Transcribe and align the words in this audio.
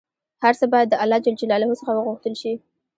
هر 0.43 0.53
څه 0.59 0.65
باید 0.73 0.87
د 0.89 0.95
الله 1.03 1.19
ﷻ 1.25 1.71
څخه 1.79 1.91
وغوښتل 1.93 2.33
شي 2.41 2.53